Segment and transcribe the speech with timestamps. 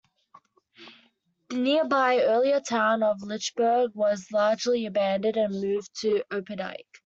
[1.51, 6.97] The nearby, earlier town of Lynchburg was largely abandoned and moved to Opdyke.